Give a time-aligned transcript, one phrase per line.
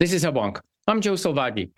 [0.00, 0.60] This is Hubwonk.
[0.86, 1.72] I'm Joe Selvaggi.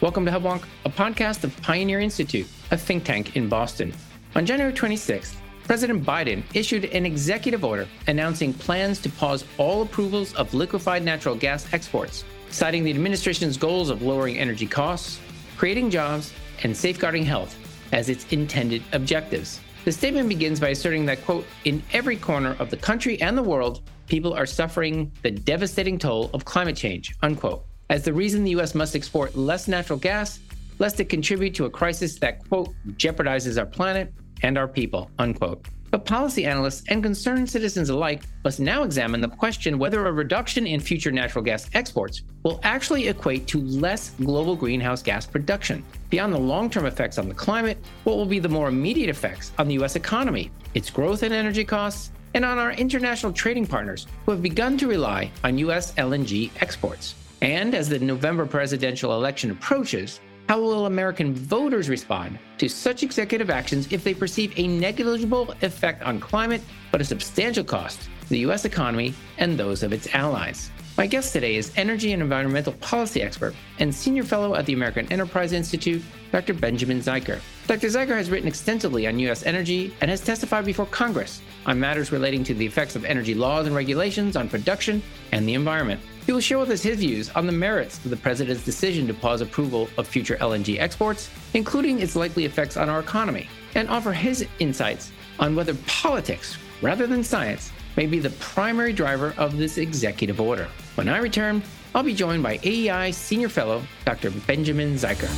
[0.00, 3.92] Welcome to Hubwonk, a podcast of Pioneer Institute, a think tank in Boston.
[4.36, 5.34] On January 26th,
[5.64, 11.34] President Biden issued an executive order announcing plans to pause all approvals of liquefied natural
[11.34, 15.18] gas exports, citing the administration's goals of lowering energy costs,
[15.56, 16.32] creating jobs,
[16.62, 17.56] and safeguarding health
[17.90, 19.58] as its intended objectives.
[19.88, 23.42] The statement begins by asserting that, quote, in every corner of the country and the
[23.42, 28.50] world, people are suffering the devastating toll of climate change, unquote, as the reason the
[28.50, 28.74] U.S.
[28.74, 30.40] must export less natural gas,
[30.78, 34.12] lest it contribute to a crisis that, quote, jeopardizes our planet
[34.42, 35.66] and our people, unquote.
[35.90, 40.66] But policy analysts and concerned citizens alike must now examine the question whether a reduction
[40.66, 45.82] in future natural gas exports will actually equate to less global greenhouse gas production.
[46.10, 49.52] Beyond the long term effects on the climate, what will be the more immediate effects
[49.58, 49.96] on the U.S.
[49.96, 54.76] economy, its growth and energy costs, and on our international trading partners who have begun
[54.78, 55.94] to rely on U.S.
[55.94, 57.14] LNG exports?
[57.40, 63.50] And as the November presidential election approaches, how will American voters respond to such executive
[63.50, 68.38] actions if they perceive a negligible effect on climate, but a substantial cost to the
[68.40, 68.64] U.S.
[68.64, 70.70] economy and those of its allies?
[70.96, 75.06] My guest today is energy and environmental policy expert and senior fellow at the American
[75.12, 76.54] Enterprise Institute, Dr.
[76.54, 77.40] Benjamin Zycher.
[77.66, 77.88] Dr.
[77.88, 79.44] Zycher has written extensively on U.S.
[79.44, 83.66] energy and has testified before Congress on matters relating to the effects of energy laws
[83.66, 86.00] and regulations on production and the environment.
[86.28, 89.14] He will share with us his views on the merits of the president's decision to
[89.14, 94.12] pause approval of future LNG exports, including its likely effects on our economy, and offer
[94.12, 99.78] his insights on whether politics, rather than science, may be the primary driver of this
[99.78, 100.68] executive order.
[100.96, 101.62] When I return,
[101.94, 104.30] I'll be joined by AEI Senior Fellow Dr.
[104.30, 105.30] Benjamin Zycher.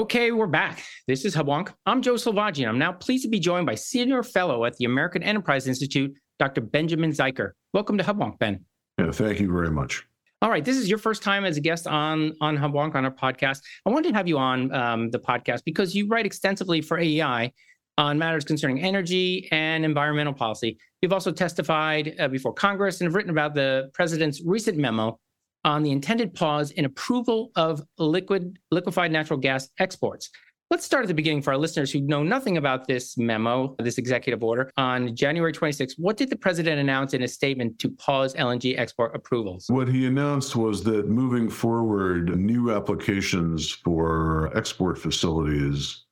[0.00, 0.82] Okay, we're back.
[1.06, 1.74] This is Hubwonk.
[1.84, 4.86] I'm Joe Selvaggi, and I'm now pleased to be joined by Senior Fellow at the
[4.86, 6.62] American Enterprise Institute, Dr.
[6.62, 7.50] Benjamin Zycher.
[7.74, 8.64] Welcome to Hubwonk, Ben.
[8.98, 10.02] Yeah, thank you very much.
[10.40, 13.10] All right, this is your first time as a guest on on Hubwonk on our
[13.10, 13.60] podcast.
[13.84, 17.52] I wanted to have you on um, the podcast because you write extensively for AEI
[17.98, 20.78] on matters concerning energy and environmental policy.
[21.02, 25.20] You've also testified uh, before Congress and have written about the president's recent memo
[25.64, 30.30] on the intended pause in approval of liquid liquefied natural gas exports.
[30.70, 33.98] Let's start at the beginning for our listeners who know nothing about this memo, this
[33.98, 34.70] executive order.
[34.76, 39.16] On January 26, what did the president announce in a statement to pause LNG export
[39.16, 39.66] approvals?
[39.68, 46.04] What he announced was that moving forward, new applications for export facilities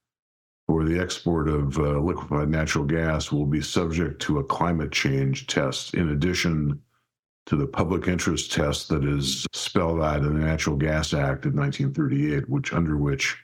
[0.66, 5.46] for the export of uh, liquefied natural gas will be subject to a climate change
[5.46, 6.82] test in addition
[7.48, 11.54] to the public interest test that is spelled out in the Natural Gas Act of
[11.54, 13.38] 1938, which under which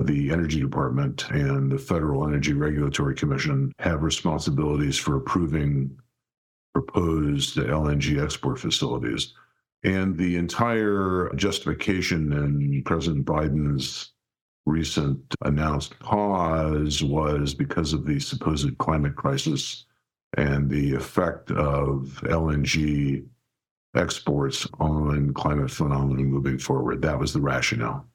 [0.00, 5.94] the Energy Department and the Federal Energy Regulatory Commission have responsibilities for approving
[6.72, 9.34] proposed LNG export facilities.
[9.84, 14.12] And the entire justification in President Biden's
[14.64, 19.84] recent announced pause was because of the supposed climate crisis
[20.38, 23.26] and the effect of LNG
[23.94, 27.02] exports on climate phenomenon moving forward.
[27.02, 28.06] That was the rationale.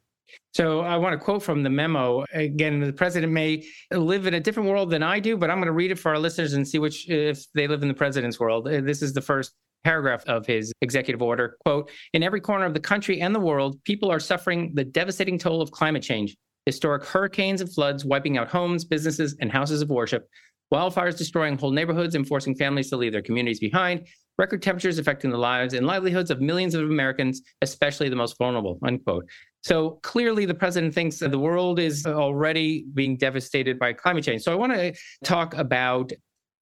[0.53, 2.25] So I want to quote from the memo.
[2.34, 5.68] Again, the president may live in a different world than I do, but I'm going
[5.68, 8.39] to read it for our listeners and see which if they live in the president's
[8.39, 8.68] world.
[8.68, 9.53] Uh, this is the first
[9.84, 11.57] paragraph of his executive order.
[11.66, 15.38] Quote, in every corner of the country and the world, people are suffering the devastating
[15.38, 16.35] toll of climate change.
[16.66, 20.28] Historic hurricanes and floods wiping out homes, businesses, and houses of worship,
[20.73, 24.06] wildfires destroying whole neighborhoods and forcing families to leave their communities behind,
[24.39, 28.79] record temperatures affecting the lives and livelihoods of millions of Americans, especially the most vulnerable,
[28.83, 29.29] unquote.
[29.61, 34.41] So clearly, the president thinks that the world is already being devastated by climate change.
[34.41, 34.94] So I want to
[35.25, 36.13] talk about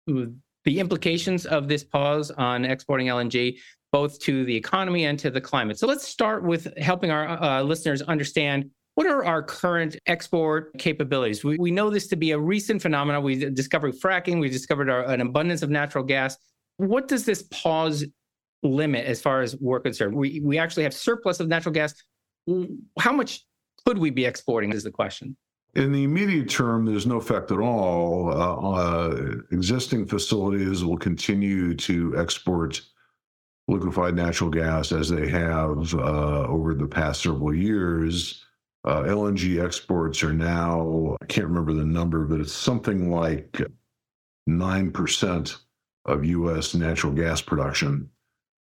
[0.07, 3.57] the implications of this pause on exporting LNG,
[3.91, 5.77] both to the economy and to the climate.
[5.77, 11.43] So let's start with helping our uh, listeners understand what are our current export capabilities?
[11.43, 13.21] We, we know this to be a recent phenomenon.
[13.21, 16.35] We discovered fracking, we discovered our, an abundance of natural gas
[16.77, 18.05] what does this pause
[18.63, 20.15] limit as far as we're concerned?
[20.15, 21.93] We we actually have surplus of natural gas.
[22.99, 23.45] How much
[23.85, 24.73] could we be exporting?
[24.73, 25.35] Is the question.
[25.75, 28.31] In the immediate term, there's no effect at all.
[28.31, 32.81] Uh, uh, existing facilities will continue to export
[33.67, 38.43] liquefied natural gas as they have uh, over the past several years.
[38.85, 43.61] Uh, LNG exports are now, I can't remember the number, but it's something like
[44.49, 45.57] 9%
[46.07, 46.73] of U.S.
[46.73, 48.09] natural gas production.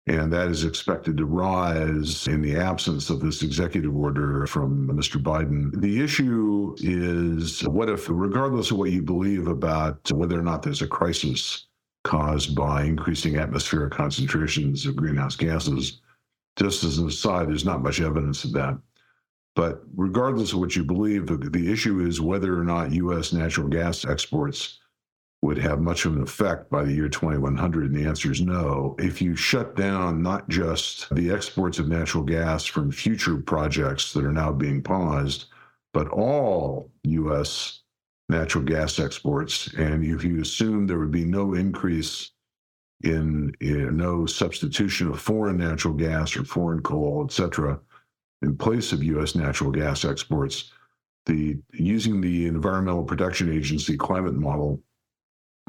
[0.05, 5.21] And that is expected to rise in the absence of this executive order from Mr.
[5.21, 5.79] Biden.
[5.79, 10.81] The issue is what if, regardless of what you believe about whether or not there's
[10.81, 11.67] a crisis
[12.03, 16.01] caused by increasing atmospheric concentrations of greenhouse gases,
[16.57, 18.77] just as an aside, there's not much evidence of that.
[19.55, 23.31] But regardless of what you believe, the issue is whether or not U.S.
[23.31, 24.79] natural gas exports
[25.43, 27.91] would have much of an effect by the year 2100?
[27.91, 28.95] And the answer is no.
[28.97, 34.23] If you shut down not just the exports of natural gas from future projects that
[34.23, 35.47] are now being paused,
[35.93, 37.81] but all U.S.
[38.29, 42.31] natural gas exports, and if you assume there would be no increase
[43.03, 47.77] in, in no substitution of foreign natural gas or foreign coal, et cetera,
[48.43, 49.35] in place of U.S.
[49.35, 50.71] natural gas exports,
[51.25, 54.81] the using the Environmental Protection Agency climate model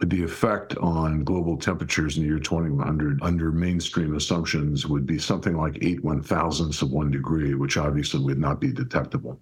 [0.01, 5.57] the effect on global temperatures in the year 2100 under mainstream assumptions would be something
[5.57, 9.41] like eight one thousandths of one degree, which obviously would not be detectable.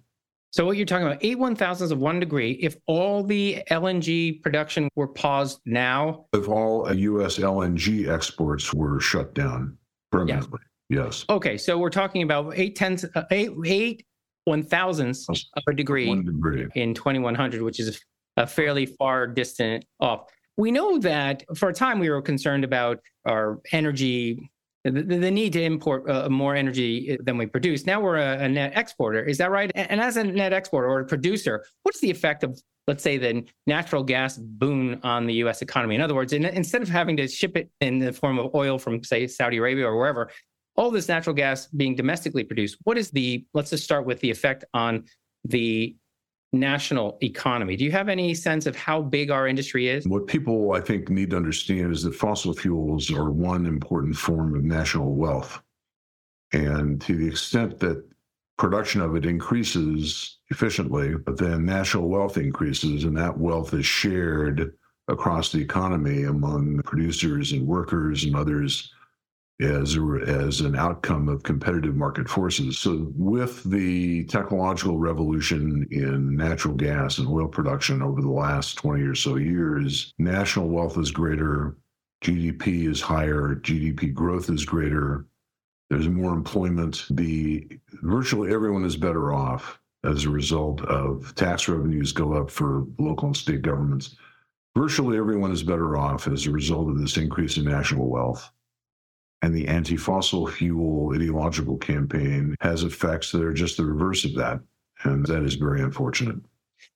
[0.51, 4.43] So what you're talking about, eight one thousandths of one degree, if all the LNG
[4.43, 6.27] production were paused now?
[6.33, 7.39] If all U.S.
[7.39, 9.75] LNG exports were shut down
[10.11, 10.59] permanently,
[10.89, 11.05] yes.
[11.05, 11.25] yes.
[11.29, 14.05] Okay, so we're talking about eight tenths, uh, eight, eight
[14.45, 17.99] one thousandths of a degree, one degree in 2100, which is
[18.37, 20.29] a fairly far distant off.
[20.57, 24.51] We know that for a time we were concerned about our energy,
[24.83, 27.85] the, the need to import uh, more energy than we produce.
[27.85, 29.23] Now we're a, a, net exporter.
[29.23, 29.71] Is that right?
[29.75, 33.45] And as a net exporter or a producer, what's the effect of, let's say, the
[33.65, 35.95] natural gas boom on the US economy?
[35.95, 38.77] In other words, in, instead of having to ship it in the form of oil
[38.77, 40.29] from, say, Saudi Arabia or wherever,
[40.75, 44.29] all this natural gas being domestically produced, what is the, let's just start with the
[44.29, 45.05] effect on
[45.45, 45.95] the
[46.53, 47.75] national economy.
[47.75, 50.07] Do you have any sense of how big our industry is?
[50.07, 54.55] What people, I think, need to understand is that fossil fuels are one important form
[54.55, 55.61] of national wealth.
[56.53, 58.03] And to the extent that
[58.57, 64.73] production of it increases efficiently, then national wealth increases, and that wealth is shared
[65.07, 68.93] across the economy among producers and workers and others
[69.61, 69.97] as,
[70.27, 72.79] as an outcome of competitive market forces.
[72.79, 79.03] So, with the technological revolution in natural gas and oil production over the last 20
[79.03, 81.77] or so years, national wealth is greater,
[82.23, 85.25] GDP is higher, GDP growth is greater,
[85.89, 87.05] there's more employment.
[87.11, 87.67] The
[88.01, 93.27] virtually everyone is better off as a result of tax revenues go up for local
[93.27, 94.15] and state governments.
[94.75, 98.51] Virtually everyone is better off as a result of this increase in national wealth
[99.43, 104.33] and the anti fossil fuel ideological campaign has effects that are just the reverse of
[104.35, 104.61] that.
[105.03, 106.37] And that is very unfortunate.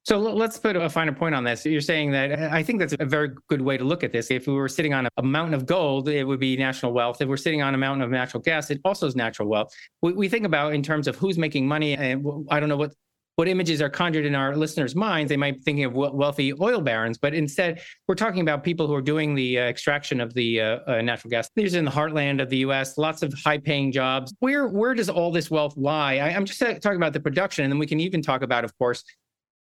[0.05, 1.65] So let's put a finer point on this.
[1.65, 4.31] You're saying that I think that's a very good way to look at this.
[4.31, 7.21] If we were sitting on a mountain of gold, it would be national wealth.
[7.21, 9.73] If we're sitting on a mountain of natural gas, it also is natural wealth.
[10.01, 11.97] We, we think about in terms of who's making money.
[11.97, 12.93] And I don't know what
[13.37, 15.29] what images are conjured in our listeners' minds.
[15.29, 18.95] They might be thinking of wealthy oil barons, but instead, we're talking about people who
[18.95, 21.49] are doing the uh, extraction of the uh, uh, natural gas.
[21.55, 22.97] These are in the heartland of the U.S.
[22.97, 24.33] Lots of high-paying jobs.
[24.39, 26.17] Where where does all this wealth lie?
[26.17, 28.75] I, I'm just talking about the production, and then we can even talk about, of
[28.79, 29.03] course,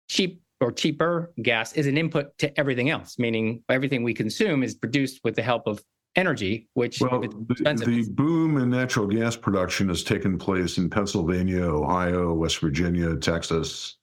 [0.08, 4.74] cheap or cheaper gas is an input to everything else, meaning everything we consume is
[4.74, 5.82] produced with the help of
[6.16, 11.62] energy, which well, the, the, boom in natural gas production has taken place in Pennsylvania,
[11.62, 13.96] Ohio, West Virginia, Texas,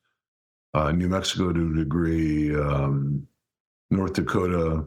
[0.73, 3.27] uh, New Mexico to a degree, um,
[3.89, 4.85] North Dakota,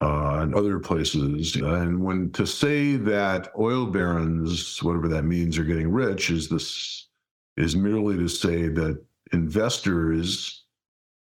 [0.00, 1.56] uh, and other places.
[1.56, 7.08] And when to say that oil barons, whatever that means, are getting rich, is this
[7.56, 9.02] is merely to say that
[9.32, 10.64] investors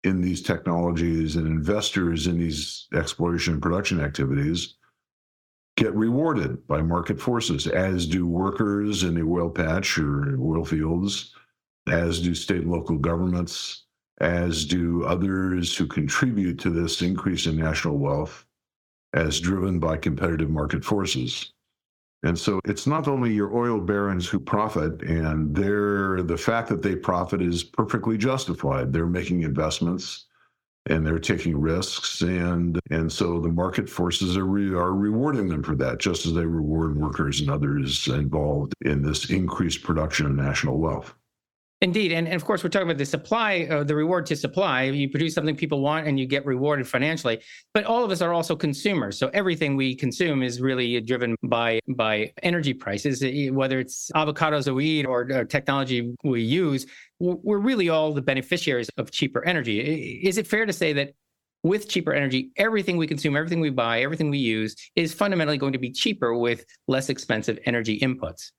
[0.04, 4.74] in these technologies and investors in these exploration and production activities
[5.76, 11.34] get rewarded by market forces, as do workers in the oil patch or oil fields,
[11.88, 13.84] as do state and local governments,
[14.20, 18.44] as do others who contribute to this increase in national wealth
[19.14, 21.52] as driven by competitive market forces.
[22.22, 26.82] And so it's not only your oil barons who profit, and they're the fact that
[26.82, 28.92] they profit is perfectly justified.
[28.92, 30.26] They're making investments
[30.86, 35.62] and they're taking risks and and so the market forces are re, are rewarding them
[35.62, 40.32] for that just as they reward workers and others involved in this increased production of
[40.32, 41.14] national wealth
[41.82, 44.84] Indeed, and, and of course, we're talking about the supply, uh, the reward to supply.
[44.84, 47.40] You produce something people want, and you get rewarded financially.
[47.74, 51.80] But all of us are also consumers, so everything we consume is really driven by
[51.88, 53.24] by energy prices.
[53.50, 56.86] Whether it's avocados that we eat or, or technology we use,
[57.22, 60.20] we're really all the beneficiaries of cheaper energy.
[60.24, 61.14] Is it fair to say that
[61.62, 65.72] with cheaper energy, everything we consume, everything we buy, everything we use is fundamentally going
[65.72, 68.50] to be cheaper with less expensive energy inputs.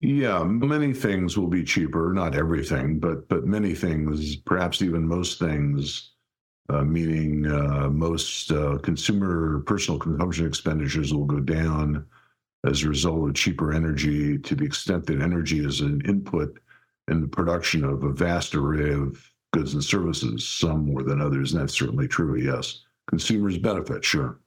[0.00, 5.40] Yeah, many things will be cheaper, not everything, but but many things, perhaps even most
[5.40, 6.12] things,
[6.70, 12.06] uh, meaning uh, most uh, consumer personal consumption expenditures will go down
[12.64, 16.58] as a result of cheaper energy to the extent that energy is an input
[17.08, 19.22] in the production of a vast array of
[19.52, 21.52] goods and services, some more than others.
[21.52, 22.84] And that's certainly true, yes.
[23.08, 24.40] Consumers benefit, sure.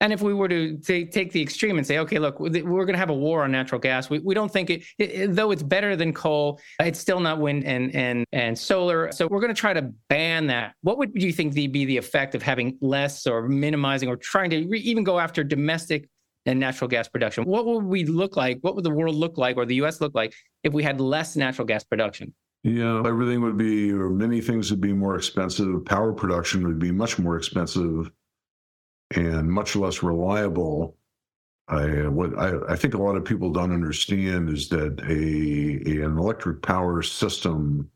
[0.00, 2.92] And if we were to say, take the extreme and say, okay, look, we're going
[2.92, 4.10] to have a war on natural gas.
[4.10, 7.64] We, we don't think it, it, though it's better than coal, it's still not wind
[7.64, 9.12] and and and solar.
[9.12, 10.74] So we're going to try to ban that.
[10.82, 14.50] What would you think the, be the effect of having less or minimizing or trying
[14.50, 16.08] to re- even go after domestic
[16.46, 17.44] and natural gas production?
[17.44, 18.58] What would we look like?
[18.60, 20.00] What would the world look like, or the U.S.
[20.00, 22.34] look like, if we had less natural gas production?
[22.62, 25.84] Yeah, everything would be, or many things would be more expensive.
[25.84, 28.10] Power production would be much more expensive
[29.14, 30.96] and much less reliable.
[31.68, 36.04] I what I, I think a lot of people don't understand is that a, a
[36.04, 37.90] an electric power system,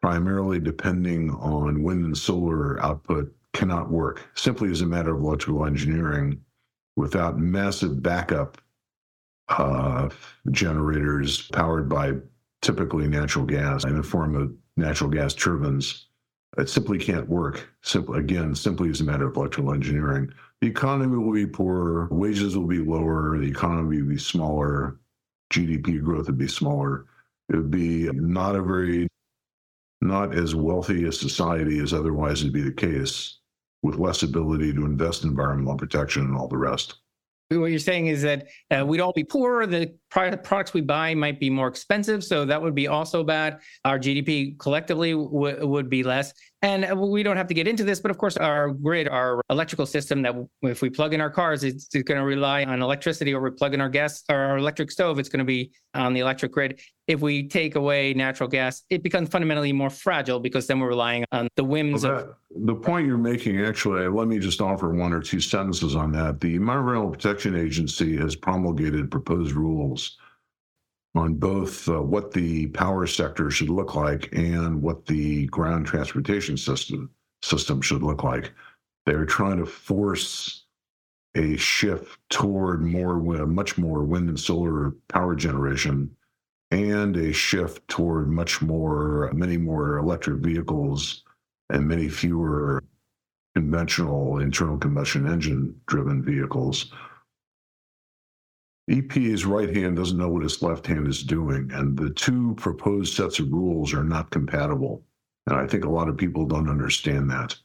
[0.00, 5.64] primarily depending on wind and solar output, cannot work simply as a matter of electrical
[5.66, 6.40] engineering
[6.96, 8.58] without massive backup
[9.48, 10.08] uh,
[10.50, 12.14] generators powered by
[12.62, 16.06] typically natural gas in the form of natural gas turbines
[16.56, 17.68] it simply can't work.
[17.82, 20.32] Simply, again, simply as a matter of electrical engineering.
[20.60, 24.98] The economy will be poorer, wages will be lower, the economy will be smaller,
[25.52, 27.06] GDP growth would be smaller.
[27.50, 29.06] It would be not a very,
[30.00, 33.38] not as wealthy a society as otherwise would be the case,
[33.86, 36.96] with less ability to invest in environmental protection and all the rest.
[37.48, 39.68] What you're saying is that uh, we'd all be poorer.
[39.68, 43.60] The products we buy might be more expensive, so that would be also bad.
[43.84, 46.32] Our GDP collectively w- would be less,
[46.66, 49.40] and uh, we don't have to get into this, but of course, our grid, our
[49.50, 52.82] electrical system, that if we plug in our cars, it's, it's going to rely on
[52.82, 55.70] electricity, or we plug in our gas or our electric stove, it's going to be
[55.94, 56.80] on the electric grid.
[57.06, 61.24] If we take away natural gas, it becomes fundamentally more fragile because then we're relying
[61.30, 62.66] on the whims well, that, of.
[62.66, 66.40] The point you're making, actually, let me just offer one or two sentences on that.
[66.40, 70.16] The Environmental Protection Agency has promulgated proposed rules
[71.16, 76.56] on both uh, what the power sector should look like and what the ground transportation
[76.56, 77.10] system
[77.42, 78.52] system should look like.
[79.06, 80.64] They're trying to force
[81.36, 86.10] a shift toward more, much more wind and solar power generation,
[86.70, 91.22] and a shift toward much more, many more electric vehicles
[91.70, 92.82] and many fewer
[93.54, 96.92] conventional internal combustion engine driven vehicles
[98.88, 103.14] EPA's right hand doesn't know what its left hand is doing, and the two proposed
[103.14, 105.02] sets of rules are not compatible.
[105.46, 107.56] And I think a lot of people don't understand that.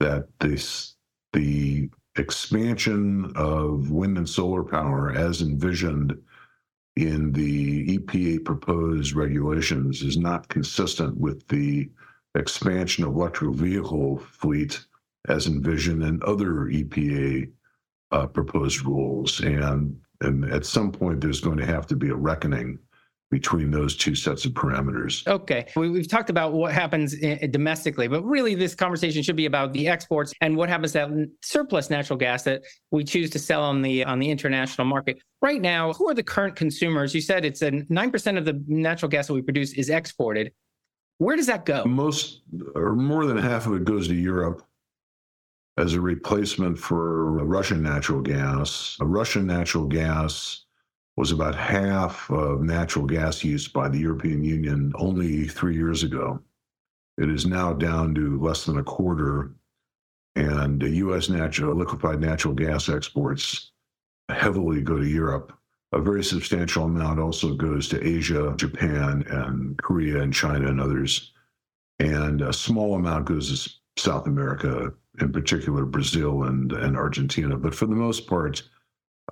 [0.00, 0.94] That this
[1.32, 6.16] the expansion of wind and solar power as envisioned
[6.96, 11.88] in the EPA proposed regulations is not consistent with the
[12.34, 14.84] expansion of electric vehicle fleet
[15.28, 17.50] as envisioned in other EPA
[18.10, 19.40] uh, proposed rules.
[19.40, 22.78] And and at some point, there's going to have to be a reckoning
[23.30, 25.26] between those two sets of parameters.
[25.26, 25.66] Okay.
[25.76, 29.44] We, have talked about what happens eh, eh, domestically, but really this conversation should be
[29.44, 33.38] about the exports and what happens to that surplus natural gas that we choose to
[33.38, 35.20] sell on the on the international market.
[35.42, 37.14] Right now, who are the current consumers?
[37.14, 40.52] You said it's a 9% of the natural gas that we produce is exported.
[41.18, 41.84] Where does that go?
[41.84, 42.42] Most
[42.74, 44.62] or more than half of it goes to Europe
[45.78, 48.96] as a replacement for Russian natural gas.
[49.00, 50.64] Russian natural gas
[51.16, 56.40] was about half of natural gas used by the European Union only three years ago.
[57.16, 59.52] It is now down to less than a quarter,
[60.34, 61.28] and U.S.
[61.28, 63.70] natural liquefied natural gas exports
[64.28, 65.52] heavily go to Europe.
[65.92, 71.32] A very substantial amount also goes to Asia, Japan, and Korea, and China, and others.
[71.98, 73.70] And a small amount goes to
[74.00, 77.56] South America, in particular Brazil and, and Argentina.
[77.56, 78.62] But for the most part,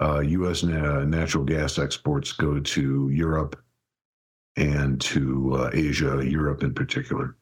[0.00, 0.62] uh, U.S.
[0.62, 3.62] Na- natural gas exports go to Europe
[4.56, 7.36] and to uh, Asia, Europe in particular.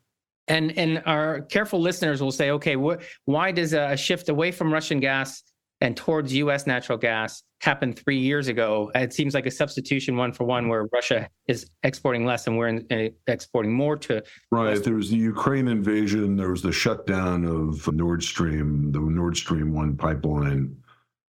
[0.47, 4.73] And and our careful listeners will say, okay, wh- why does a shift away from
[4.73, 5.43] Russian gas
[5.81, 6.67] and towards U.S.
[6.67, 8.93] natural gas happened three years ago.
[8.95, 12.69] It seems like a substitution one for one, where Russia is exporting less and we're
[12.69, 14.23] in, uh, exporting more to.
[14.53, 14.83] Right.
[14.83, 16.37] There was the Ukraine invasion.
[16.37, 20.77] There was the shutdown of Nord Stream, the Nord Stream one pipeline,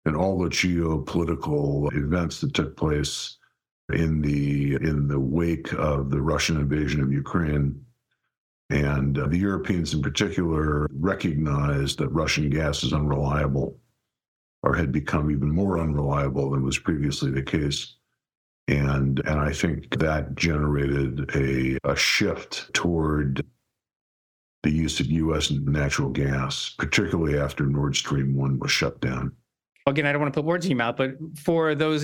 [0.06, 3.38] and all the geopolitical events that took place
[3.94, 7.82] in the in the wake of the Russian invasion of Ukraine.
[8.72, 13.80] And uh, the Europeans, in particular, recognized that Russian gas is unreliable
[14.66, 17.96] or had become even more unreliable than was previously the case.
[18.68, 23.46] And, and I think that generated a, a shift toward
[24.64, 25.52] the use of U.S.
[25.52, 29.32] natural gas, particularly after Nord Stream 1 was shut down.
[29.86, 32.04] Again, I don't want to put words in your mouth, but for those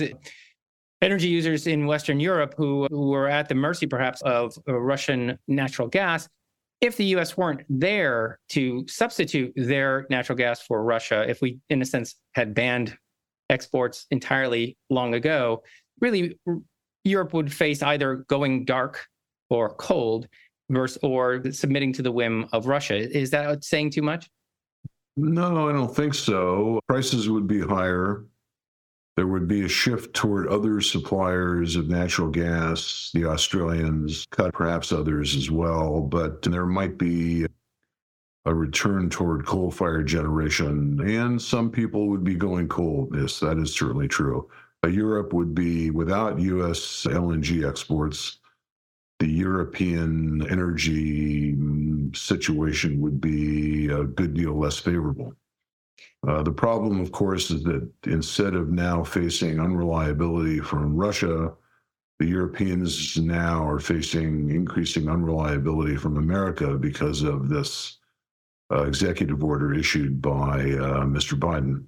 [1.02, 5.88] energy users in Western Europe who, who were at the mercy perhaps of Russian natural
[5.88, 6.28] gas,
[6.82, 11.80] if the US weren't there to substitute their natural gas for Russia, if we, in
[11.80, 12.98] a sense, had banned
[13.48, 15.62] exports entirely long ago,
[16.00, 16.38] really
[17.04, 19.06] Europe would face either going dark
[19.48, 20.26] or cold
[20.70, 22.96] versus or submitting to the whim of Russia.
[22.96, 24.28] Is that saying too much?
[25.16, 26.80] No, I don't think so.
[26.88, 28.24] Prices would be higher.
[29.16, 35.36] There would be a shift toward other suppliers of natural gas, the Australians, perhaps others
[35.36, 37.46] as well, but there might be
[38.44, 43.08] a return toward coal fired generation, and some people would be going coal.
[43.14, 44.48] Yes, that is certainly true.
[44.88, 48.38] Europe would be without US LNG exports.
[49.20, 55.34] The European energy mm, situation would be a good deal less favorable.
[56.26, 61.52] Uh, the problem, of course, is that instead of now facing unreliability from Russia,
[62.18, 67.98] the Europeans now are facing increasing unreliability from America because of this
[68.72, 71.38] uh, executive order issued by uh, Mr.
[71.38, 71.84] Biden.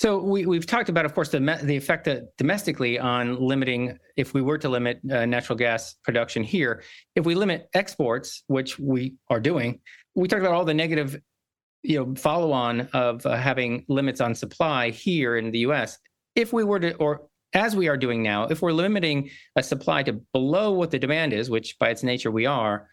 [0.00, 2.08] So we, we've talked about, of course, the the effect
[2.38, 6.82] domestically on limiting, if we were to limit uh, natural gas production here,
[7.16, 9.78] if we limit exports, which we are doing,
[10.14, 11.20] we talked about all the negative,
[11.82, 15.98] you know, follow on of uh, having limits on supply here in the U.S.
[16.34, 20.02] If we were to, or as we are doing now, if we're limiting a supply
[20.04, 22.88] to below what the demand is, which by its nature we are,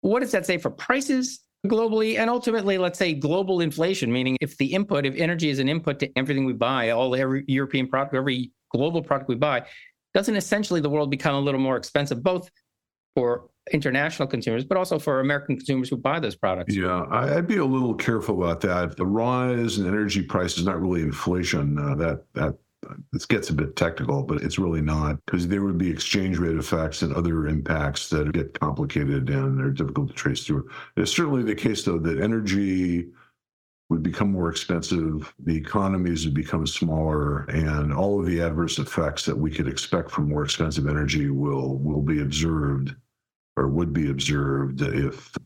[0.00, 4.56] what does that say for prices globally and ultimately let's say global inflation meaning if
[4.58, 8.12] the input if energy is an input to everything we buy all every european product
[8.16, 9.64] every global product we buy
[10.12, 12.50] doesn't essentially the world become a little more expensive both
[13.14, 16.74] for international consumers but also for american consumers who buy those products.
[16.74, 18.96] Yeah i'd be a little careful about that.
[18.96, 22.56] The rise in energy prices is not really inflation uh, that that
[23.12, 26.56] this gets a bit technical, but it's really not because there would be exchange rate
[26.56, 30.68] effects and other impacts that get complicated and they're difficult to trace through.
[30.96, 33.08] It's certainly the case, though, that energy
[33.88, 39.26] would become more expensive, the economies would become smaller, and all of the adverse effects
[39.26, 42.94] that we could expect from more expensive energy will will be observed
[43.56, 45.36] or would be observed if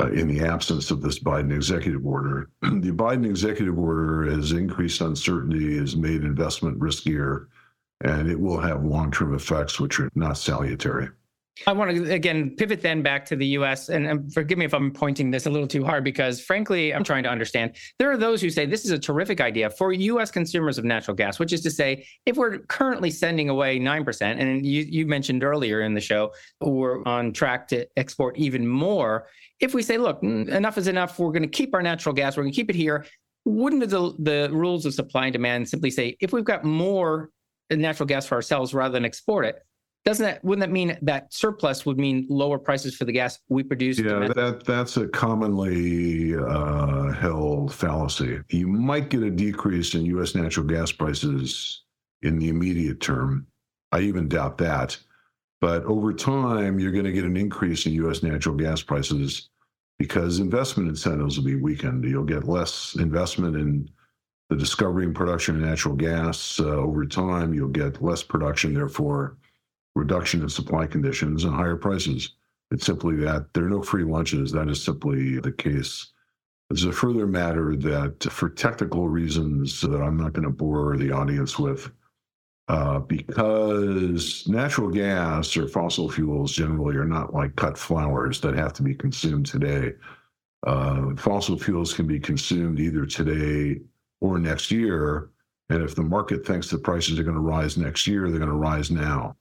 [0.00, 2.50] uh, in the absence of this Biden executive order.
[2.62, 7.46] the Biden executive order has increased uncertainty, has made investment riskier,
[8.00, 11.08] and it will have long term effects which are not salutary.
[11.66, 13.88] I want to again pivot then back to the US.
[13.88, 17.22] And, forgive me if I'm pointing this a little too hard because, frankly, I'm trying
[17.24, 17.76] to understand.
[17.98, 21.14] There are those who say this is a terrific idea for US consumers of natural
[21.14, 25.44] gas, which is to say, if we're currently sending away 9%, and you, you mentioned
[25.44, 29.26] earlier in the show, we're on track to export even more.
[29.60, 32.44] If we say, look, enough is enough, we're going to keep our natural gas, we're
[32.44, 33.04] going to keep it here,
[33.44, 37.30] wouldn't the, the rules of supply and demand simply say, if we've got more
[37.70, 39.56] natural gas for ourselves rather than export it,
[40.04, 43.62] doesn't that wouldn't that mean that surplus would mean lower prices for the gas we
[43.62, 43.98] produce?
[43.98, 48.40] Yeah, that that's a commonly uh, held fallacy.
[48.50, 50.34] You might get a decrease in U.S.
[50.34, 51.84] natural gas prices
[52.22, 53.46] in the immediate term.
[53.92, 54.96] I even doubt that.
[55.60, 58.24] But over time, you're going to get an increase in U.S.
[58.24, 59.50] natural gas prices
[60.00, 62.02] because investment incentives will be weakened.
[62.02, 63.88] You'll get less investment in
[64.50, 67.54] the discovery and production of natural gas uh, over time.
[67.54, 69.36] You'll get less production, therefore
[69.94, 72.34] reduction in supply conditions and higher prices.
[72.70, 74.50] It's simply that there are no free lunches.
[74.52, 76.12] That is simply the case.
[76.70, 81.12] There's a further matter that, for technical reasons that I'm not going to bore the
[81.12, 81.90] audience with,
[82.68, 88.72] uh, because natural gas or fossil fuels generally are not like cut flowers that have
[88.74, 89.92] to be consumed today.
[90.66, 93.82] Uh, fossil fuels can be consumed either today
[94.22, 95.28] or next year.
[95.68, 98.48] And if the market thinks the prices are going to rise next year, they're going
[98.48, 99.36] to rise now.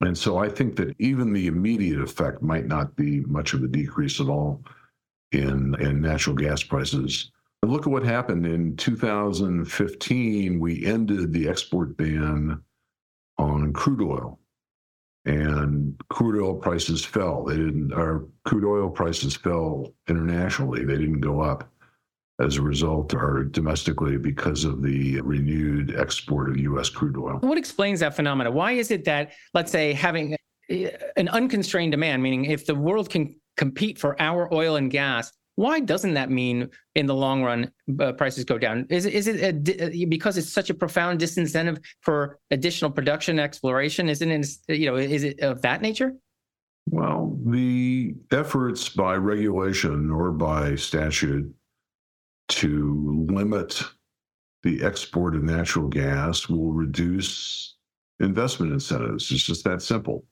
[0.00, 3.68] And so I think that even the immediate effect might not be much of a
[3.68, 4.62] decrease at all
[5.32, 7.30] in, in natural gas prices.
[7.62, 10.58] Look at what happened in 2015.
[10.58, 12.62] We ended the export ban
[13.36, 14.38] on crude oil,
[15.26, 17.44] and crude oil prices fell.
[17.44, 17.92] They didn't.
[17.92, 20.84] Our crude oil prices fell internationally.
[20.84, 21.70] They didn't go up
[22.40, 26.88] as a result or domestically because of the renewed export of U.S.
[26.88, 27.38] crude oil.
[27.40, 28.54] What explains that phenomenon?
[28.54, 30.36] Why is it that, let's say, having
[30.68, 35.80] an unconstrained demand, meaning if the world can compete for our oil and gas, why
[35.80, 38.86] doesn't that mean in the long run uh, prices go down?
[38.88, 44.08] Is it, is it a, because it's such a profound disincentive for additional production exploration?
[44.08, 46.14] Isn't it, you know, is it of that nature?
[46.86, 51.52] Well, the efforts by regulation or by statute
[52.50, 53.82] to limit
[54.62, 57.76] the export of natural gas will reduce
[58.18, 59.30] investment incentives.
[59.30, 60.24] It's just that simple.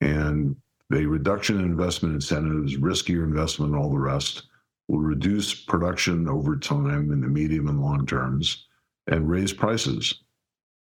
[0.00, 0.56] And
[0.88, 4.44] the reduction in investment incentives, riskier investment, all the rest
[4.88, 8.66] will reduce production over time in the medium and long terms
[9.06, 10.22] and raise prices.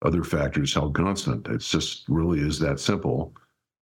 [0.03, 1.49] Other factors held constant.
[1.49, 3.35] It's just really is that simple.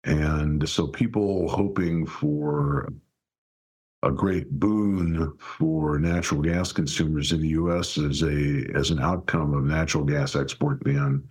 [0.04, 2.92] And so people hoping for
[4.04, 7.98] a great boon for natural gas consumers in the U.S.
[7.98, 11.22] as a as an outcome of natural gas export ban,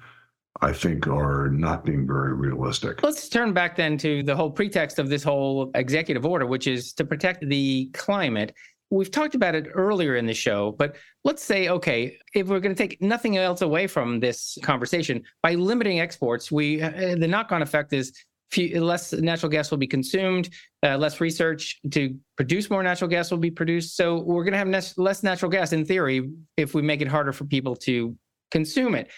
[0.62, 3.03] I think are not being very realistic.
[3.03, 6.93] Let's turn back then to the whole pretext of this whole executive order, which is
[6.93, 8.53] to protect the climate.
[8.89, 12.75] We've talked about it earlier in the show, but let's say, okay, if we're going
[12.75, 17.62] to take nothing else away from this conversation, by limiting exports, we uh, the knock-on
[17.62, 18.13] effect is
[18.54, 20.50] few, less natural gas will be consumed,
[20.86, 23.98] uh, less research to produce more natural gas will be produced.
[23.98, 27.34] So we're going to have less natural gas in theory if we make it harder
[27.34, 28.16] for people to
[28.52, 29.12] consume it.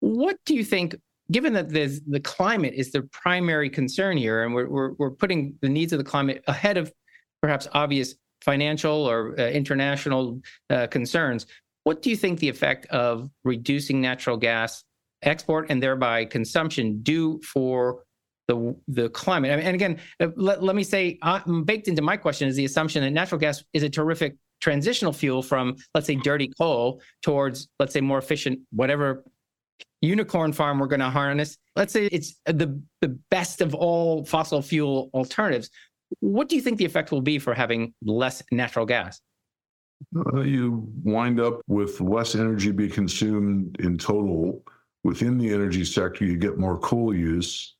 [0.00, 0.96] What do you think?
[1.30, 5.68] Given that the climate is the primary concern here, and we're, we're, we're putting the
[5.68, 6.92] needs of the climate ahead of
[7.40, 11.46] perhaps obvious financial or uh, international uh, concerns,
[11.84, 14.82] what do you think the effect of reducing natural gas
[15.22, 18.02] export and thereby consumption do for
[18.50, 19.52] the the climate.
[19.52, 22.56] I mean, and again, uh, let, let me say, uh, baked into my question is
[22.56, 27.00] the assumption that natural gas is a terrific transitional fuel from, let's say, dirty coal
[27.22, 29.24] towards, let's say, more efficient whatever
[30.02, 31.56] unicorn farm we're going to harness.
[31.76, 35.70] Let's say it's the the best of all fossil fuel alternatives.
[36.18, 39.20] What do you think the effect will be for having less natural gas?
[40.34, 44.64] Uh, you wind up with less energy be consumed in total
[45.04, 46.24] within the energy sector.
[46.24, 47.76] You get more coal use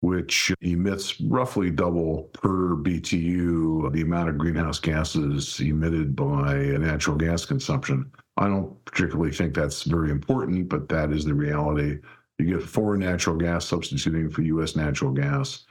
[0.00, 7.44] which emits roughly double per BTU the amount of greenhouse gases emitted by natural gas
[7.44, 8.10] consumption.
[8.36, 11.98] I don't particularly think that's very important, but that is the reality.
[12.38, 15.64] You get foreign natural gas substituting for US natural gas.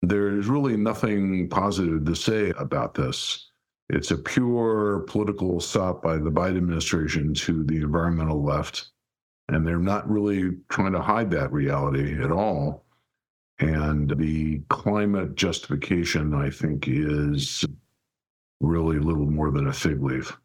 [0.00, 3.50] There's really nothing positive to say about this.
[3.90, 8.86] It's a pure political sop by the Biden administration to the environmental left.
[9.48, 12.83] And they're not really trying to hide that reality at all.
[13.60, 17.64] And the climate justification, I think, is
[18.60, 20.36] really little more than a fig leaf.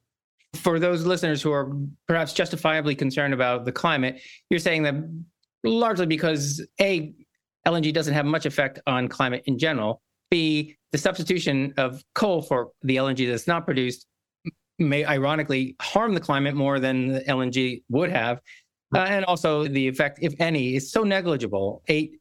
[0.55, 1.75] For those listeners who are
[2.07, 4.95] perhaps justifiably concerned about the climate, you're saying that
[5.63, 7.13] largely because A,
[7.67, 10.01] LNG doesn't have much effect on climate in general.
[10.31, 14.07] B, the substitution of coal for the LNG that's not produced
[14.77, 18.39] may ironically harm the climate more than the LNG would have.
[18.95, 21.83] Uh, and also the effect, if any, is so negligible.
[21.89, 22.18] Eight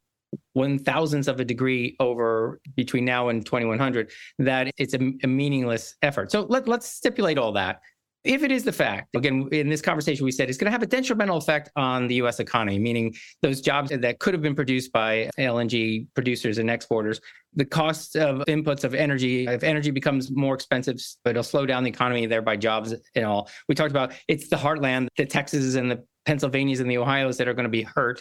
[0.53, 5.97] one thousandth of a degree over between now and 2100 that it's a, a meaningless
[6.03, 6.31] effort.
[6.31, 7.81] So let, let's stipulate all that.
[8.25, 10.83] If it is the fact, again, in this conversation, we said it's going to have
[10.83, 14.93] a detrimental effect on the US economy, meaning those jobs that could have been produced
[14.93, 17.21] by LNG producers and exporters.
[17.55, 21.91] The cost of inputs of energy, if energy becomes more expensive, it'll slow down the
[21.91, 23.49] economy, thereby jobs and all.
[23.69, 27.49] We talked about it's the heartland, the Texas and the Pennsylvanias and the Ohio's that
[27.49, 28.21] are going to be hurt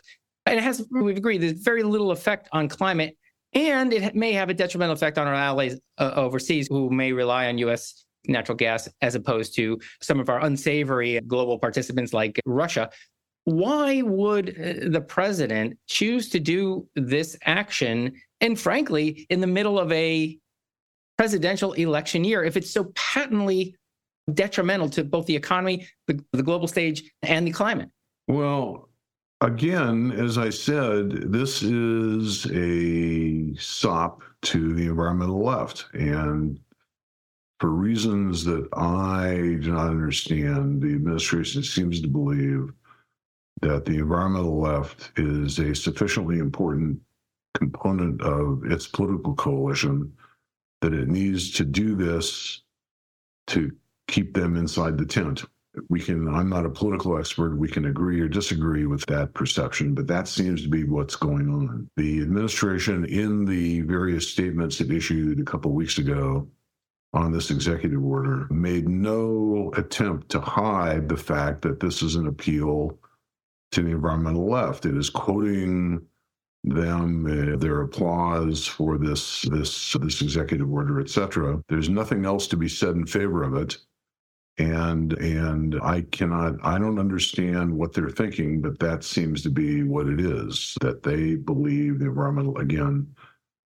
[0.54, 3.18] it has, we've agreed, there's very little effect on climate,
[3.54, 7.48] and it may have a detrimental effect on our allies uh, overseas who may rely
[7.48, 8.06] on U.S.
[8.28, 12.90] natural gas as opposed to some of our unsavory global participants like Russia.
[13.46, 18.14] Why would uh, the president choose to do this action?
[18.42, 20.38] And frankly, in the middle of a
[21.18, 23.76] presidential election year, if it's so patently
[24.34, 27.90] detrimental to both the economy, the, the global stage, and the climate?
[28.28, 28.90] Well,
[29.42, 35.86] Again, as I said, this is a sop to the environmental left.
[35.94, 36.60] And
[37.60, 42.74] for reasons that I do not understand, the administration seems to believe
[43.62, 47.00] that the environmental left is a sufficiently important
[47.54, 50.14] component of its political coalition
[50.82, 52.62] that it needs to do this
[53.48, 53.72] to
[54.08, 55.46] keep them inside the tent
[55.90, 59.94] we can i'm not a political expert we can agree or disagree with that perception
[59.94, 61.90] but that seems to be what's going on.
[61.98, 66.48] The administration in the various statements it issued a couple weeks ago
[67.14, 72.28] on this executive order made no attempt to hide the fact that this is an
[72.28, 72.98] appeal
[73.72, 74.86] to the environmental left.
[74.86, 76.02] It is quoting
[76.64, 81.62] them, uh, their applause for this this this executive order, etc.
[81.70, 83.78] There's nothing else to be said in favor of it,
[84.58, 89.84] and and I cannot I don't understand what they're thinking, but that seems to be
[89.84, 93.08] what it is that they believe the environmental again.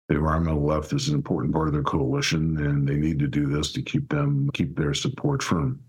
[0.07, 3.47] The environmental left is an important part of their coalition, and they need to do
[3.47, 5.81] this to keep them keep their support firm.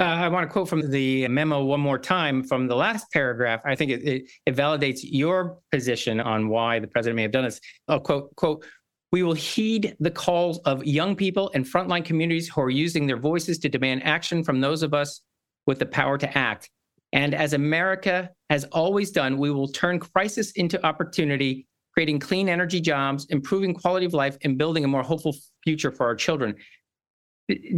[0.00, 3.60] Uh, I want to quote from the memo one more time from the last paragraph.
[3.66, 7.44] I think it, it, it, validates your position on why the president may have done
[7.44, 7.60] this.
[7.86, 8.64] I'll quote, quote,
[9.12, 13.16] we will heed the calls of young people and frontline communities who are using their
[13.16, 15.20] voices to demand action from those of us
[15.66, 16.70] with the power to act.
[17.12, 22.80] And as America has always done, we will turn crisis into opportunity, creating clean energy
[22.80, 26.54] jobs, improving quality of life, and building a more hopeful future for our children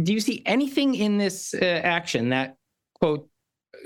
[0.03, 2.55] do you see anything in this uh, action that
[2.95, 3.29] quote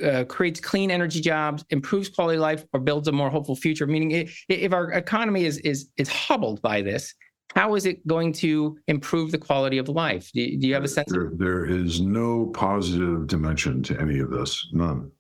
[0.04, 3.88] uh, creates clean energy jobs, improves quality of life, or builds a more hopeful future?
[3.88, 7.14] Meaning, if our economy is is is hobbled by this,
[7.56, 10.32] how is it going to improve the quality of life?
[10.34, 11.12] Do, do you have a sense?
[11.12, 14.68] There, there is no positive dimension to any of this.
[14.74, 15.12] None.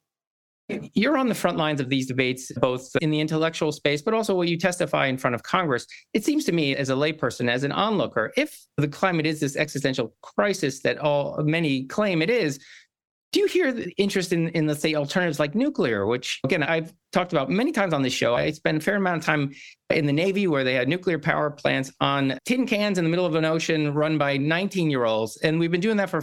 [0.94, 4.36] You're on the front lines of these debates, both in the intellectual space, but also
[4.36, 5.88] when you testify in front of Congress.
[6.14, 9.56] It seems to me, as a layperson, as an onlooker, if the climate is this
[9.56, 12.60] existential crisis that all many claim it is,
[13.32, 16.94] do you hear the interest in, in let's say alternatives like nuclear, which again I've
[17.12, 18.36] talked about many times on this show.
[18.36, 19.54] I spent a fair amount of time
[19.90, 23.26] in the Navy where they had nuclear power plants on tin cans in the middle
[23.26, 25.38] of an ocean run by 19 year olds.
[25.38, 26.22] And we've been doing that for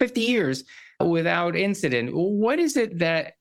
[0.00, 0.64] 50 years
[1.00, 2.10] without incident.
[2.12, 3.34] What is it that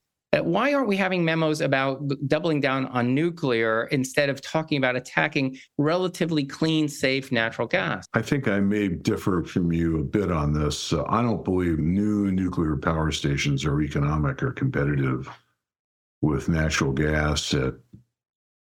[0.43, 5.57] why aren't we having memos about doubling down on nuclear instead of talking about attacking
[5.77, 8.07] relatively clean, safe natural gas?
[8.13, 10.91] I think I may differ from you a bit on this.
[10.91, 15.29] Uh, I don't believe new nuclear power stations are economic or competitive
[16.21, 17.75] with natural gas at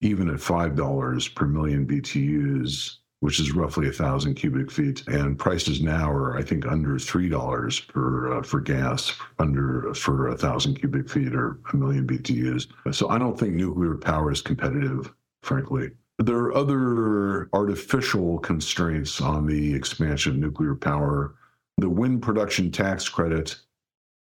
[0.01, 5.07] even at $5 per million BTUs which is roughly a thousand cubic feet.
[5.07, 10.29] And prices now are, I think, under three dollars per uh, for gas under for
[10.29, 12.67] a thousand cubic feet or a million BTUs.
[12.93, 15.93] So I don't think nuclear power is competitive, frankly.
[16.19, 21.37] There are other artificial constraints on the expansion of nuclear power.
[21.79, 23.57] The wind production tax credit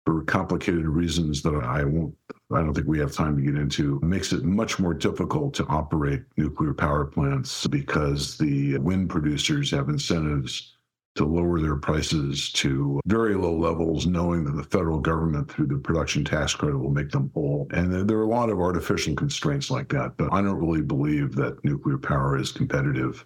[0.05, 2.15] for complicated reasons that I won't,
[2.51, 5.65] I don't think we have time to get into, makes it much more difficult to
[5.67, 10.75] operate nuclear power plants because the wind producers have incentives
[11.15, 15.77] to lower their prices to very low levels, knowing that the federal government, through the
[15.77, 17.67] production tax credit, will make them whole.
[17.71, 20.15] And there are a lot of artificial constraints like that.
[20.17, 23.25] But I don't really believe that nuclear power is competitive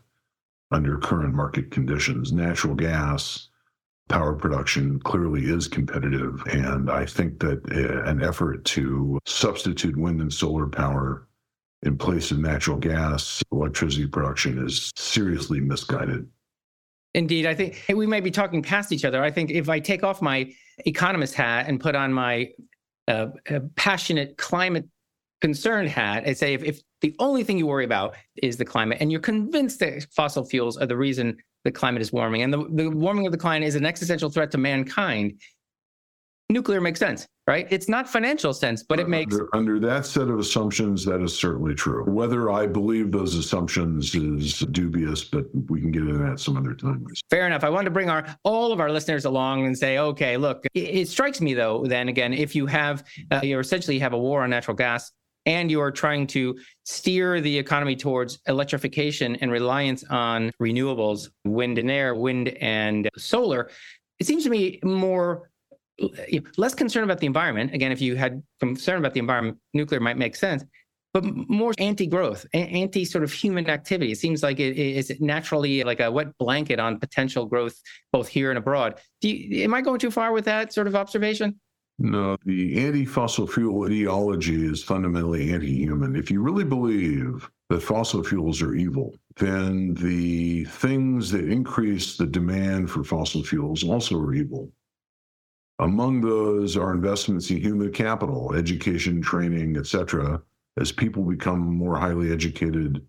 [0.72, 2.32] under current market conditions.
[2.32, 3.50] Natural gas
[4.10, 6.42] power production clearly is competitive.
[6.48, 11.28] And I think that uh, an effort to substitute wind and solar power
[11.84, 16.28] in place of natural gas electricity production is seriously misguided.
[17.14, 19.24] Indeed, I think we might be talking past each other.
[19.24, 20.52] I think if I take off my
[20.86, 22.50] economist hat and put on my
[23.08, 24.88] uh, uh passionate climate
[25.42, 28.98] concerned hat and say if, if the only thing you worry about is the climate
[29.02, 32.68] and you're convinced that fossil fuels are the reason the climate is warming and the,
[32.72, 35.40] the warming of the climate is an existential threat to mankind,
[36.50, 37.68] nuclear makes sense, right?
[37.70, 39.34] It's not financial sense, but it makes.
[39.34, 42.04] Under, under, that set of assumptions, that is certainly true.
[42.06, 46.74] Whether I believe those assumptions is dubious, but we can get into that some other
[46.74, 47.06] time.
[47.30, 47.64] Fair enough.
[47.64, 50.80] I wanted to bring our all of our listeners along and say, okay, look, it,
[50.80, 54.44] it strikes me though, then again, if you have, uh, you essentially have a war
[54.44, 55.12] on natural gas
[55.46, 61.78] and you are trying to steer the economy towards electrification and reliance on renewables, wind
[61.78, 63.70] and air, wind and solar,
[64.20, 65.50] it seems to me more
[66.00, 67.74] eh, less concerned about the environment.
[67.74, 70.64] Again, if you had concern about the environment, nuclear might make sense,
[71.14, 74.12] but more anti-growth, anti sort of human activity.
[74.12, 77.80] It seems like it is naturally like a wet blanket on potential growth,
[78.12, 79.00] both here and abroad.
[79.22, 81.60] You, am I going too far with that sort of observation?
[82.00, 86.16] No, the anti fossil fuel ideology is fundamentally anti human.
[86.16, 92.26] If you really believe that fossil fuels are evil, then the things that increase the
[92.26, 94.72] demand for fossil fuels also are evil.
[95.80, 100.42] Among those are investments in human capital, education, training, etc.
[100.78, 103.06] As people become more highly educated,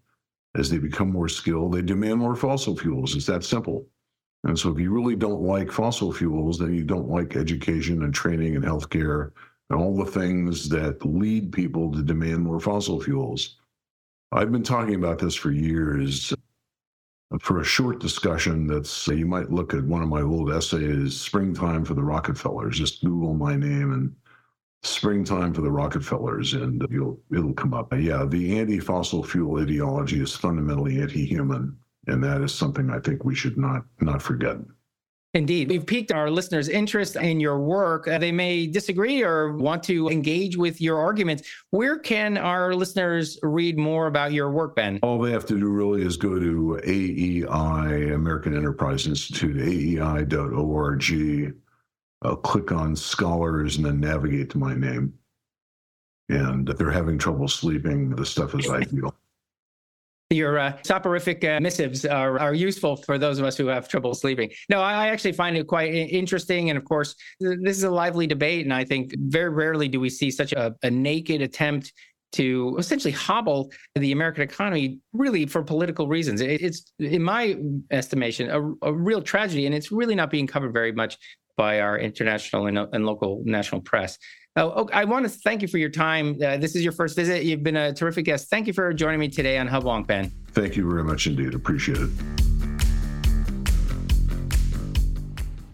[0.55, 3.17] as they become more skilled, they demand more fossil fuels.
[3.17, 3.87] It's that simple.
[4.45, 8.15] And so if you really don't like fossil fuels, then you don't like education and
[8.15, 9.33] training and healthcare
[9.71, 13.57] and all the things that lead people to demand more fossil fuels.
[14.33, 16.33] I've been talking about this for years.
[17.41, 21.85] For a short discussion, that's you might look at one of my old essays, "Springtime
[21.85, 24.15] for the Rockefellers." Just Google my name and
[24.83, 27.93] springtime for the Rockefellers, and you'll it'll come up.
[27.99, 33.35] Yeah, the anti-fossil fuel ideology is fundamentally anti-human, and that is something I think we
[33.35, 34.59] should not not forget.
[35.35, 35.69] Indeed.
[35.69, 38.07] We've piqued our listeners' interest in your work.
[38.07, 41.43] They may disagree or want to engage with your arguments.
[41.71, 45.01] Where can our listeners read more about your work, Ben?
[45.03, 51.57] All they have to do really is go to AEI, American Enterprise Institute, aei.org,
[52.23, 55.15] uh, click on scholars, and then navigate to my name.
[56.29, 59.17] And if they're having trouble sleeping, the stuff is ideal.
[60.35, 64.15] Your uh, soporific uh, missives are, are useful for those of us who have trouble
[64.15, 64.51] sleeping.
[64.69, 66.71] No, I actually find it quite interesting.
[66.71, 68.65] And of course, this is a lively debate.
[68.65, 71.93] And I think very rarely do we see such a, a naked attempt
[72.33, 76.41] to essentially hobble the American economy really for political reasons.
[76.41, 77.57] It's, in my
[77.93, 79.67] estimation, a, a, real tragedy.
[79.67, 81.17] And it's really not being covered very much
[81.57, 84.19] by our international and, and local national press.
[84.57, 86.39] Oh, oh, I want to thank you for your time.
[86.41, 87.43] Uh, this is your first visit.
[87.43, 88.49] You've been a terrific guest.
[88.49, 90.31] Thank you for joining me today on Hubwonk, Ben.
[90.53, 91.55] Thank you very much indeed.
[91.55, 92.11] Appreciate it.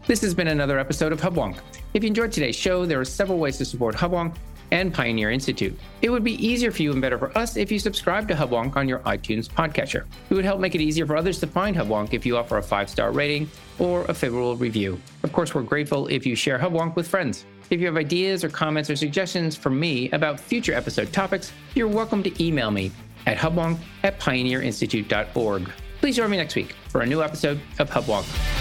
[0.07, 1.59] This has been another episode of Hubwonk.
[1.93, 4.37] If you enjoyed today's show, there are several ways to support Hubwonk
[4.71, 5.79] and Pioneer Institute.
[6.01, 8.77] It would be easier for you and better for us if you subscribe to Hubwonk
[8.77, 10.07] on your iTunes podcatcher.
[10.31, 12.63] It would help make it easier for others to find Hubwonk if you offer a
[12.63, 14.99] five star rating or a favorable review.
[15.23, 17.45] Of course, we're grateful if you share Hubwonk with friends.
[17.71, 21.87] If you have ideas or comments or suggestions for me about future episode topics, you're
[21.87, 22.91] welcome to email me
[23.27, 25.71] at hubwonk at pioneerinstitute.org.
[26.01, 28.60] Please join me next week for a new episode of Hubwonk.